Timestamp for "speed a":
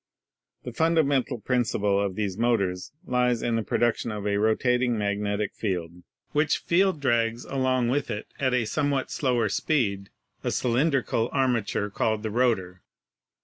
9.47-10.49